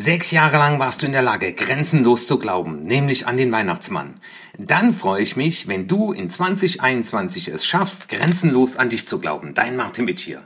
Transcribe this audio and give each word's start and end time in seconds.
Sechs 0.00 0.30
Jahre 0.30 0.58
lang 0.58 0.78
warst 0.78 1.02
du 1.02 1.06
in 1.06 1.12
der 1.12 1.22
Lage, 1.22 1.52
grenzenlos 1.52 2.28
zu 2.28 2.38
glauben, 2.38 2.84
nämlich 2.84 3.26
an 3.26 3.36
den 3.36 3.50
Weihnachtsmann. 3.50 4.20
Dann 4.56 4.92
freue 4.92 5.22
ich 5.22 5.34
mich, 5.34 5.66
wenn 5.66 5.88
du 5.88 6.12
in 6.12 6.30
2021 6.30 7.48
es 7.48 7.66
schaffst, 7.66 8.08
grenzenlos 8.08 8.76
an 8.76 8.90
dich 8.90 9.08
zu 9.08 9.18
glauben. 9.18 9.54
Dein 9.54 9.74
Martin 9.74 10.06
Witsch 10.06 10.22
hier. 10.22 10.44